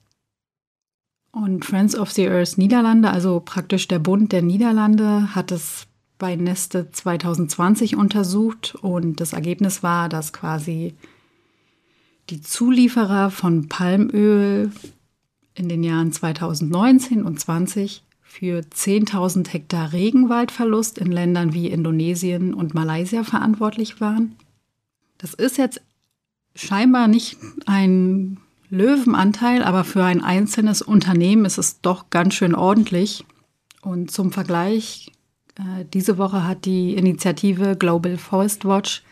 Und 1.33 1.65
Friends 1.65 1.99
of 1.99 2.13
the 2.13 2.29
Earth 2.29 2.57
Niederlande, 2.57 3.11
also 3.11 3.43
praktisch 3.45 3.89
der 3.89 3.99
Bund 3.99 4.31
der 4.31 4.43
Niederlande, 4.43 5.35
hat 5.35 5.51
es 5.51 5.89
bei 6.19 6.37
Neste 6.37 6.89
2020 6.89 7.97
untersucht 7.97 8.77
und 8.81 9.21
das 9.21 9.33
Ergebnis 9.33 9.83
war, 9.83 10.09
dass 10.09 10.33
quasi 10.33 10.95
die 12.31 12.43
Zulieferer 12.43 13.33
von 13.33 13.69
Palmöl 13.69 14.71
in 15.55 15.69
den 15.69 15.83
Jahren 15.83 16.13
2019 16.13 17.25
und 17.25 17.41
20 17.41 18.05
für 18.37 18.63
10.000 18.63 19.49
Hektar 19.49 19.93
Regenwaldverlust 19.93 20.99
in 20.99 21.13
Ländern 21.13 21.55
wie 21.55 21.69
Indonesien 21.69 22.53
und 22.53 22.75
Malaysia 22.75 23.23
verantwortlich 23.23 24.01
waren. 24.01 24.35
Das 25.19 25.35
ist 25.35 25.57
jetzt 25.57 25.81
scheinbar 26.57 27.07
nicht 27.07 27.39
ein 27.67 28.39
Löwenanteil, 28.71 29.63
aber 29.63 29.85
für 29.85 30.03
ein 30.03 30.21
einzelnes 30.21 30.83
Unternehmen 30.83 31.45
ist 31.45 31.59
es 31.59 31.81
doch 31.81 32.11
ganz 32.11 32.35
schön 32.35 32.57
ordentlich. 32.57 33.25
Und 33.83 34.11
zum 34.11 34.33
Vergleich, 34.33 35.13
äh, 35.55 35.85
diese 35.85 36.19
Woche 36.19 36.45
hat 36.45 36.65
die 36.65 36.95
Initiative 36.95 37.77
Global 37.77 38.17
Forest 38.17 38.65
Watch 38.65 39.05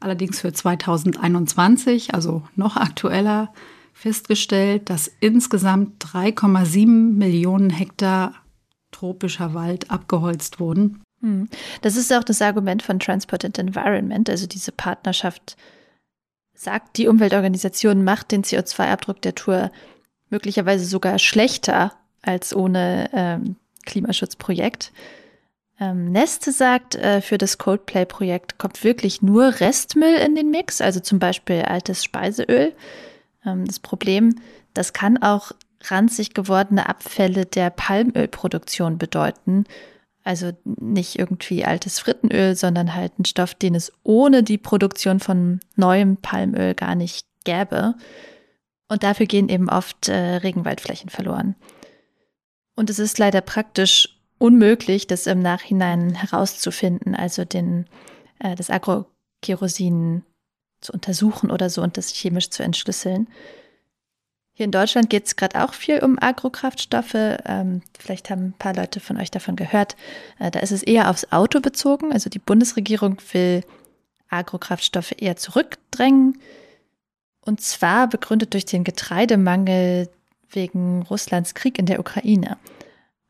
allerdings 0.00 0.40
für 0.40 0.52
2021, 0.52 2.14
also 2.14 2.42
noch 2.56 2.76
aktueller, 2.76 3.52
festgestellt, 3.94 4.90
dass 4.90 5.10
insgesamt 5.20 6.04
3,7 6.04 6.86
Millionen 6.86 7.70
Hektar 7.70 8.34
tropischer 8.90 9.54
Wald 9.54 9.90
abgeholzt 9.90 10.60
wurden. 10.60 11.02
Hm. 11.20 11.48
Das 11.80 11.96
ist 11.96 12.12
auch 12.12 12.24
das 12.24 12.42
Argument 12.42 12.82
von 12.82 13.00
Transport 13.00 13.44
and 13.44 13.58
Environment, 13.58 14.28
also 14.28 14.46
diese 14.46 14.72
Partnerschaft 14.72 15.56
sagt, 16.54 16.98
die 16.98 17.08
Umweltorganisation 17.08 18.04
macht 18.04 18.30
den 18.30 18.44
CO2-Abdruck 18.44 19.22
der 19.22 19.34
Tour 19.34 19.70
möglicherweise 20.30 20.84
sogar 20.84 21.18
schlechter 21.18 21.92
als 22.22 22.54
ohne 22.54 23.10
ähm, 23.12 23.56
Klimaschutzprojekt. 23.86 24.92
Ähm, 25.80 26.12
Neste 26.12 26.52
sagt, 26.52 26.94
äh, 26.94 27.20
für 27.20 27.38
das 27.38 27.58
Coldplay-Projekt 27.58 28.58
kommt 28.58 28.84
wirklich 28.84 29.22
nur 29.22 29.60
Restmüll 29.60 30.14
in 30.14 30.34
den 30.34 30.50
Mix, 30.50 30.80
also 30.80 31.00
zum 31.00 31.18
Beispiel 31.18 31.62
altes 31.62 32.04
Speiseöl. 32.04 32.72
Ähm, 33.44 33.64
das 33.66 33.80
Problem, 33.80 34.36
das 34.72 34.92
kann 34.92 35.22
auch 35.22 35.52
ranzig 35.82 36.34
gewordene 36.34 36.88
Abfälle 36.88 37.46
der 37.46 37.70
Palmölproduktion 37.70 38.98
bedeuten. 38.98 39.64
Also 40.22 40.52
nicht 40.64 41.18
irgendwie 41.18 41.64
altes 41.64 41.98
Frittenöl, 41.98 42.56
sondern 42.56 42.94
halt 42.94 43.18
ein 43.18 43.26
Stoff, 43.26 43.54
den 43.54 43.74
es 43.74 43.92
ohne 44.02 44.42
die 44.42 44.56
Produktion 44.56 45.20
von 45.20 45.60
neuem 45.76 46.16
Palmöl 46.16 46.74
gar 46.74 46.94
nicht 46.94 47.26
gäbe. 47.44 47.94
Und 48.88 49.02
dafür 49.02 49.26
gehen 49.26 49.48
eben 49.48 49.68
oft 49.68 50.08
äh, 50.08 50.36
Regenwaldflächen 50.36 51.10
verloren. 51.10 51.56
Und 52.74 52.90
es 52.90 52.98
ist 52.98 53.18
leider 53.18 53.40
praktisch 53.40 54.18
unmöglich, 54.38 55.06
das 55.06 55.26
im 55.26 55.40
Nachhinein 55.40 56.14
herauszufinden, 56.14 57.14
also 57.14 57.44
den, 57.44 57.86
äh, 58.38 58.54
das 58.54 58.70
Agrokerosin 58.70 60.24
zu 60.84 60.92
untersuchen 60.92 61.50
oder 61.50 61.70
so 61.70 61.82
und 61.82 61.96
das 61.96 62.10
chemisch 62.10 62.50
zu 62.50 62.62
entschlüsseln. 62.62 63.28
Hier 64.56 64.66
in 64.66 64.70
Deutschland 64.70 65.10
geht 65.10 65.26
es 65.26 65.34
gerade 65.34 65.64
auch 65.64 65.74
viel 65.74 65.98
um 65.98 66.16
Agrokraftstoffe. 66.20 67.16
Ähm, 67.44 67.82
vielleicht 67.98 68.30
haben 68.30 68.46
ein 68.46 68.54
paar 68.56 68.74
Leute 68.74 69.00
von 69.00 69.16
euch 69.16 69.32
davon 69.32 69.56
gehört. 69.56 69.96
Äh, 70.38 70.52
da 70.52 70.60
ist 70.60 70.70
es 70.70 70.84
eher 70.84 71.10
aufs 71.10 71.32
Auto 71.32 71.60
bezogen. 71.60 72.12
Also 72.12 72.30
die 72.30 72.38
Bundesregierung 72.38 73.16
will 73.32 73.64
Agrokraftstoffe 74.28 75.14
eher 75.18 75.36
zurückdrängen. 75.36 76.38
Und 77.40 77.62
zwar 77.62 78.08
begründet 78.08 78.54
durch 78.54 78.64
den 78.64 78.84
Getreidemangel 78.84 80.08
wegen 80.50 81.02
Russlands 81.02 81.54
Krieg 81.54 81.78
in 81.78 81.86
der 81.86 81.98
Ukraine. 81.98 82.56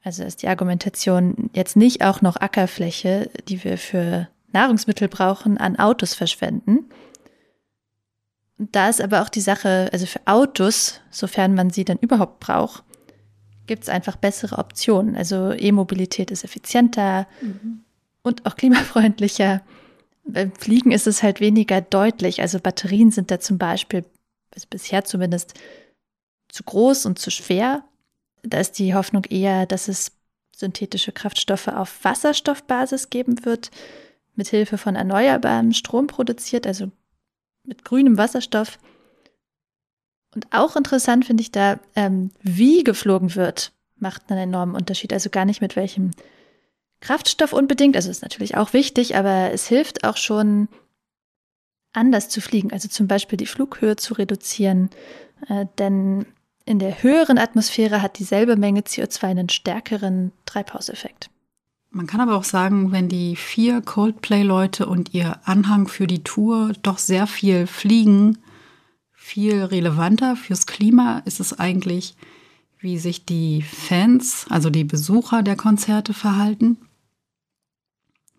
Also 0.03 0.25
ist 0.25 0.43
die 0.43 0.49
Argumentation 0.49 1.49
jetzt 1.55 1.75
nicht 1.75 2.05
auch 2.05 2.21
noch 2.21 2.37
Ackerfläche, 2.37 3.31
die 3.49 3.65
wir 3.65 3.79
für 3.79 4.29
Nahrungsmittel 4.53 5.09
brauchen, 5.09 5.57
an 5.57 5.79
Autos 5.79 6.13
verschwenden. 6.13 6.91
Da 8.59 8.89
ist 8.89 9.01
aber 9.01 9.23
auch 9.23 9.29
die 9.29 9.41
Sache, 9.41 9.89
also 9.93 10.07
für 10.07 10.21
Autos, 10.27 11.01
sofern 11.11 11.55
man 11.55 11.71
sie 11.71 11.85
dann 11.85 11.99
überhaupt 11.99 12.41
braucht, 12.41 12.85
gibt 13.67 13.85
es 13.85 13.89
einfach 13.89 14.17
bessere 14.17 14.59
Optionen. 14.59 15.17
Also 15.17 15.53
E-Mobilität 15.53 16.31
ist 16.31 16.45
effizienter 16.45 17.27
mhm. 17.41 17.85
und 18.23 18.47
auch 18.47 18.57
klimafreundlicher. 18.57 19.63
Beim 20.25 20.53
Fliegen 20.53 20.93
ist 20.93 21.07
es 21.07 21.23
halt 21.23 21.41
weniger 21.41 21.81
deutlich. 21.81 22.41
Also 22.41 22.61
Batterien 22.61 23.11
sind 23.11 23.31
da 23.31 23.41
zum 23.41 23.59
Beispiel, 23.59 24.05
also 24.55 24.67
bisher 24.71 25.05
zumindest, 25.05 25.55
zu 26.49 26.63
groß 26.63 27.07
und 27.07 27.19
zu 27.19 27.31
schwer. 27.31 27.85
Da 28.43 28.61
ist 28.61 28.79
die 28.79 28.95
Hoffnung 28.95 29.25
eher, 29.25 29.67
dass 29.67 29.89
es 29.89 30.13
synthetische 30.55 31.11
Kraftstoffe 31.11 31.69
auf 31.69 32.05
Wasserstoffbasis 32.05 33.11
geben 33.11 33.45
wird, 33.45 33.71
mit 34.37 34.49
Hilfe 34.49 34.79
von 34.79 34.95
erneuerbarem 34.95 35.73
Strom 35.73 36.07
produziert, 36.07 36.67
also 36.67 36.93
mit 37.65 37.85
grünem 37.85 38.17
Wasserstoff. 38.19 38.79
Und 40.35 40.47
auch 40.53 40.77
interessant 40.77 41.25
finde 41.25 41.43
ich 41.43 41.53
da, 41.53 41.79
ähm, 41.95 42.31
wie 42.43 42.85
geflogen 42.85 43.35
wird, 43.35 43.73
macht 43.97 44.31
einen 44.31 44.41
enormen 44.41 44.75
Unterschied. 44.75 45.13
Also 45.13 45.31
gar 45.31 45.45
nicht 45.45 45.61
mit 45.61 45.77
welchem 45.77 46.11
Kraftstoff 47.01 47.53
unbedingt, 47.53 47.97
also 47.97 48.11
ist 48.11 48.23
natürlich 48.23 48.57
auch 48.57 48.73
wichtig, 48.73 49.17
aber 49.17 49.53
es 49.53 49.69
hilft 49.69 50.05
auch 50.05 50.17
schon, 50.17 50.69
anders 51.95 52.29
zu 52.29 52.41
fliegen, 52.41 52.73
also 52.73 52.89
zum 52.89 53.07
Beispiel 53.07 53.37
die 53.37 53.47
Flughöhe 53.47 53.97
zu 53.97 54.15
reduzieren. 54.15 54.91
Äh, 55.49 55.67
denn 55.79 56.27
in 56.67 56.79
der 56.79 57.03
höheren 57.03 57.39
Atmosphäre 57.39 58.03
hat 58.03 58.19
dieselbe 58.19 58.57
Menge 58.57 58.81
CO2 58.81 59.25
einen 59.25 59.49
stärkeren 59.49 60.33
Treibhauseffekt. 60.47 61.31
Man 61.95 62.09
kann 62.09 62.21
aber 62.21 62.35
auch 62.35 62.45
sagen, 62.45 62.91
wenn 62.91 63.09
die 63.09 63.37
vier 63.37 63.81
Coldplay-Leute 63.81 64.87
und 64.87 65.15
ihr 65.15 65.39
Anhang 65.45 65.87
für 65.87 66.09
die 66.09 66.25
Tour 66.25 66.73
doch 66.83 66.99
sehr 66.99 67.29
viel 67.29 67.69
fliegen, 67.69 68.39
viel 69.13 69.63
relevanter 69.63 70.35
fürs 70.35 70.67
Klima 70.67 71.23
ist 71.25 71.39
es 71.39 71.57
eigentlich, 71.57 72.17
wie 72.81 72.99
sich 72.99 73.25
die 73.25 73.63
Fans, 73.63 74.47
also 74.51 74.71
die 74.71 74.83
Besucher 74.83 75.45
der 75.45 75.55
Konzerte 75.55 76.15
verhalten. 76.15 76.79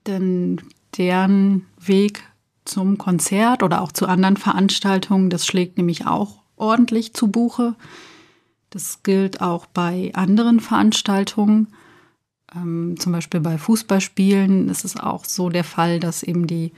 Denn 0.05 0.61
deren 0.97 1.65
Weg 1.79 2.23
zum 2.65 2.97
Konzert 2.97 3.63
oder 3.63 3.81
auch 3.81 3.93
zu 3.93 4.05
anderen 4.05 4.35
Veranstaltungen, 4.35 5.29
das 5.29 5.45
schlägt 5.45 5.77
nämlich 5.77 6.05
auch 6.05 6.43
ordentlich 6.57 7.13
zu 7.13 7.29
Buche. 7.29 7.75
Das 8.69 9.01
gilt 9.01 9.39
auch 9.39 9.65
bei 9.65 10.11
anderen 10.13 10.59
Veranstaltungen. 10.59 11.69
Ähm, 12.55 12.95
zum 12.99 13.11
Beispiel 13.11 13.39
bei 13.39 13.57
Fußballspielen 13.57 14.69
ist 14.69 14.85
es 14.85 14.97
auch 14.97 15.25
so 15.25 15.49
der 15.49 15.63
Fall, 15.63 15.99
dass 15.99 16.23
eben 16.23 16.47
die, 16.47 16.71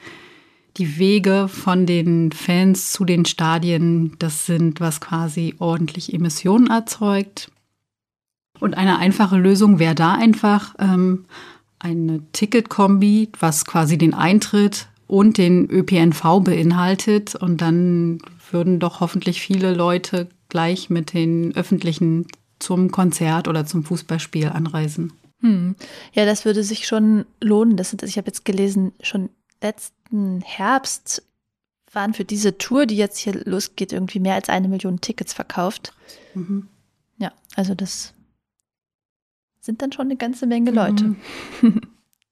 die 0.77 0.97
Wege 0.97 1.47
von 1.47 1.85
den 1.85 2.31
Fans 2.31 2.91
zu 2.91 3.05
den 3.05 3.25
Stadien, 3.25 4.15
das 4.19 4.45
sind, 4.45 4.79
was 4.79 5.01
quasi 5.01 5.55
ordentlich 5.59 6.13
Emissionen 6.13 6.67
erzeugt. 6.67 7.51
Und 8.59 8.75
eine 8.75 8.97
einfache 8.97 9.37
Lösung 9.37 9.79
wäre 9.79 9.95
da 9.95 10.13
einfach 10.13 10.73
ähm, 10.79 11.25
eine 11.79 12.21
Ticketkombi, 12.31 13.29
was 13.39 13.65
quasi 13.65 13.97
den 13.97 14.13
Eintritt 14.13 14.87
und 15.05 15.37
den 15.37 15.69
ÖPNV 15.69 16.41
beinhaltet. 16.43 17.35
Und 17.35 17.61
dann 17.61 18.19
würden 18.51 18.79
doch 18.79 18.99
hoffentlich 18.99 19.41
viele 19.41 19.73
Leute 19.73 20.27
gleich 20.49 20.89
mit 20.89 21.13
den 21.13 21.55
öffentlichen 21.55 22.25
zum 22.59 22.89
Konzert 22.89 23.47
oder 23.47 23.65
zum 23.65 23.83
Fußballspiel 23.83 24.47
anreisen. 24.47 25.13
Hm. 25.41 25.76
Ja, 26.13 26.26
das 26.26 26.45
würde 26.45 26.63
sich 26.63 26.88
schon 26.88 27.26
lohnen. 27.41 27.78
Das 27.78 27.89
sind, 27.89 28.04
ich 28.04 28.17
habe 28.17 28.28
jetzt 28.28 28.45
gelesen, 28.45 28.93
schon 29.02 29.30
letzten 29.62 30.41
Herbst 30.41 31.23
waren 31.91 32.13
für 32.13 32.26
diese 32.26 32.58
Tour, 32.58 32.86
die 32.86 32.97
jetzt 32.97 33.17
hier 33.17 33.34
losgeht, 33.45 33.93
irgendwie 33.93 34.19
mehr 34.19 34.36
als 34.36 34.50
eine 34.50 34.67
Million 34.67 35.02
Tickets 35.02 35.34
verkauft. 35.34 35.93
Mhm. 36.34 36.67
Ja, 37.17 37.32
also 37.56 37.76
das 37.76 38.13
sind 39.62 39.82
dann 39.82 39.91
schon 39.91 40.08
eine 40.08 40.17
ganze 40.17 40.47
Menge 40.47 40.71
Leute. 40.71 41.15
Mhm. 41.62 41.82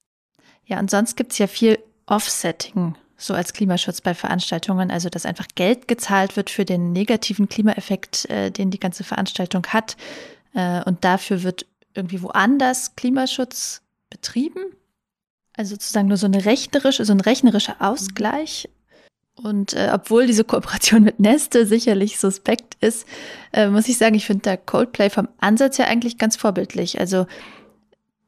ja, 0.65 0.79
und 0.79 0.89
sonst 0.91 1.15
gibt 1.15 1.31
es 1.31 1.37
ja 1.37 1.47
viel 1.47 1.79
Offsetting 2.05 2.95
so 3.17 3.33
als 3.33 3.53
Klimaschutz 3.53 4.01
bei 4.01 4.13
Veranstaltungen, 4.13 4.91
also 4.91 5.09
dass 5.09 5.25
einfach 5.25 5.47
Geld 5.55 5.87
gezahlt 5.87 6.35
wird 6.35 6.49
für 6.49 6.65
den 6.65 6.91
negativen 6.91 7.47
Klimaeffekt, 7.47 8.29
äh, 8.29 8.51
den 8.51 8.71
die 8.71 8.79
ganze 8.79 9.03
Veranstaltung 9.03 9.65
hat. 9.67 9.95
Äh, 10.53 10.83
und 10.83 11.03
dafür 11.03 11.43
wird 11.43 11.65
irgendwie 11.95 12.21
woanders 12.21 12.95
Klimaschutz 12.95 13.81
betrieben. 14.09 14.61
Also 15.53 15.75
sozusagen 15.75 16.07
nur 16.07 16.17
so 16.17 16.25
eine 16.25 16.45
rechnerische, 16.45 17.05
so 17.05 17.13
ein 17.13 17.21
rechnerischer 17.21 17.77
Ausgleich. 17.79 18.69
Und 19.35 19.73
äh, 19.73 19.89
obwohl 19.93 20.27
diese 20.27 20.43
Kooperation 20.43 21.03
mit 21.03 21.19
Neste 21.19 21.65
sicherlich 21.65 22.19
suspekt 22.19 22.77
ist, 22.81 23.05
äh, 23.51 23.67
muss 23.67 23.87
ich 23.87 23.97
sagen, 23.97 24.15
ich 24.15 24.25
finde 24.25 24.43
da 24.43 24.57
Coldplay 24.57 25.09
vom 25.09 25.27
Ansatz 25.39 25.77
her 25.77 25.87
eigentlich 25.87 26.17
ganz 26.17 26.35
vorbildlich. 26.35 26.99
Also, 26.99 27.25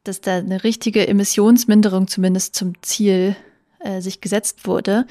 dass 0.03 0.21
da 0.21 0.37
eine 0.37 0.63
richtige 0.63 1.07
Emissionsminderung 1.07 2.07
zumindest 2.07 2.55
zum 2.55 2.81
Ziel 2.81 3.35
äh, 3.79 4.01
sich 4.01 4.21
gesetzt 4.21 4.67
wurde, 4.67 5.05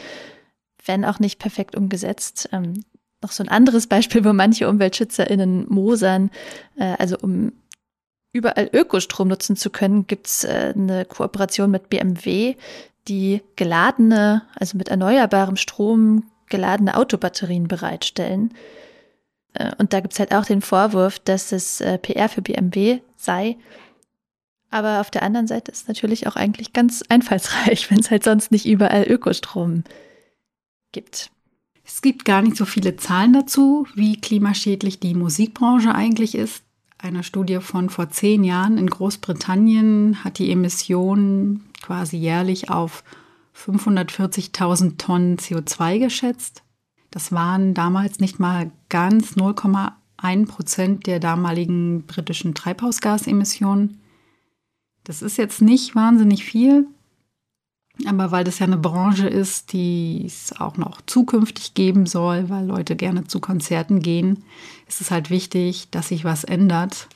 wenn 0.84 1.04
auch 1.04 1.18
nicht 1.18 1.38
perfekt 1.38 1.74
umgesetzt. 1.76 2.48
Ähm, 2.52 2.84
noch 3.22 3.32
so 3.32 3.42
ein 3.42 3.48
anderes 3.48 3.86
Beispiel, 3.86 4.24
wo 4.24 4.32
manche 4.32 4.68
UmweltschützerInnen 4.68 5.66
mosern, 5.68 6.30
äh, 6.76 6.94
also 6.98 7.16
um 7.18 7.52
überall 8.36 8.70
Ökostrom 8.72 9.28
nutzen 9.28 9.56
zu 9.56 9.70
können, 9.70 10.06
gibt's 10.06 10.44
äh, 10.44 10.72
eine 10.74 11.04
Kooperation 11.04 11.70
mit 11.70 11.88
BMW, 11.88 12.54
die 13.08 13.42
geladene, 13.56 14.42
also 14.54 14.76
mit 14.76 14.88
erneuerbarem 14.88 15.56
Strom 15.56 16.24
geladene 16.48 16.96
Autobatterien 16.96 17.68
bereitstellen. 17.68 18.54
Äh, 19.54 19.72
und 19.78 19.92
da 19.92 20.00
gibt's 20.00 20.18
halt 20.18 20.34
auch 20.34 20.44
den 20.44 20.62
Vorwurf, 20.62 21.18
dass 21.18 21.52
es 21.52 21.80
äh, 21.80 21.98
PR 21.98 22.28
für 22.28 22.42
BMW 22.42 23.00
sei, 23.16 23.56
aber 24.70 25.00
auf 25.00 25.10
der 25.10 25.22
anderen 25.22 25.46
Seite 25.46 25.70
ist 25.70 25.82
es 25.82 25.88
natürlich 25.88 26.26
auch 26.26 26.36
eigentlich 26.36 26.72
ganz 26.72 27.02
einfallsreich, 27.08 27.90
wenn 27.90 28.00
es 28.00 28.10
halt 28.10 28.24
sonst 28.24 28.52
nicht 28.52 28.66
überall 28.66 29.04
Ökostrom 29.08 29.84
gibt. 30.92 31.30
Es 31.84 32.02
gibt 32.02 32.24
gar 32.24 32.42
nicht 32.42 32.56
so 32.56 32.64
viele 32.64 32.96
Zahlen 32.96 33.32
dazu, 33.32 33.86
wie 33.94 34.20
klimaschädlich 34.20 34.98
die 34.98 35.14
Musikbranche 35.14 35.94
eigentlich 35.94 36.34
ist. 36.34 36.64
Eine 36.98 37.22
Studie 37.22 37.60
von 37.60 37.90
vor 37.90 38.08
zehn 38.08 38.42
Jahren 38.42 38.78
in 38.78 38.88
Großbritannien 38.88 40.24
hat 40.24 40.38
die 40.38 40.50
Emissionen 40.50 41.68
quasi 41.82 42.16
jährlich 42.16 42.70
auf 42.70 43.04
540.000 43.54 44.96
Tonnen 44.96 45.36
CO2 45.36 45.98
geschätzt. 45.98 46.62
Das 47.10 47.32
waren 47.32 47.74
damals 47.74 48.18
nicht 48.18 48.38
mal 48.38 48.70
ganz 48.88 49.36
0,1 49.36 50.46
Prozent 50.46 51.06
der 51.06 51.20
damaligen 51.20 52.02
britischen 52.06 52.54
Treibhausgasemissionen. 52.54 54.00
Das 55.04 55.22
ist 55.22 55.36
jetzt 55.38 55.62
nicht 55.62 55.94
wahnsinnig 55.94 56.44
viel, 56.44 56.88
aber 58.04 58.30
weil 58.30 58.44
das 58.44 58.58
ja 58.58 58.66
eine 58.66 58.76
Branche 58.76 59.28
ist, 59.28 59.72
die 59.72 60.24
es 60.26 60.52
auch 60.58 60.76
noch 60.76 61.00
zukünftig 61.06 61.74
geben 61.74 62.06
soll, 62.06 62.50
weil 62.50 62.66
Leute 62.66 62.94
gerne 62.94 63.24
zu 63.24 63.40
Konzerten 63.40 64.00
gehen, 64.00 64.44
ist 64.86 65.00
es 65.00 65.10
halt 65.10 65.30
wichtig, 65.30 65.88
dass 65.90 66.08
sich 66.08 66.24
was 66.24 66.44
ändert. 66.44 67.08